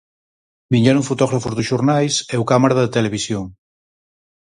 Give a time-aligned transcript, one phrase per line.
[0.73, 3.45] Viñeron fotógrafos dos xornais e o cámara da televisión.